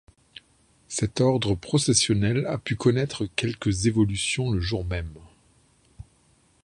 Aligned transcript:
Cet 0.87 1.21
Ordre 1.21 1.53
processionnel 1.53 2.47
a 2.47 2.57
pu 2.57 2.75
connaître 2.75 3.27
quelques 3.35 3.85
évolutions 3.85 4.49
le 4.49 4.59
jour-même. 4.59 5.13